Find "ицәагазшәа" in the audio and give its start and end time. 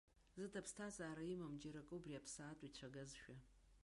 2.67-3.35